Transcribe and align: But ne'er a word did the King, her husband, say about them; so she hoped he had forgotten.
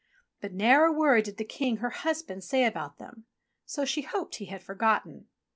But 0.39 0.51
ne'er 0.51 0.85
a 0.85 0.91
word 0.91 1.25
did 1.25 1.37
the 1.37 1.43
King, 1.45 1.77
her 1.77 1.91
husband, 1.91 2.43
say 2.43 2.65
about 2.65 2.97
them; 2.97 3.25
so 3.67 3.85
she 3.85 4.01
hoped 4.01 4.37
he 4.37 4.45
had 4.45 4.63
forgotten. 4.63 5.27